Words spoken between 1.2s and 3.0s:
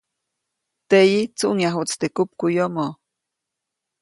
tsuʼŋyajuʼtsi teʼ kupkuʼyomoʼ.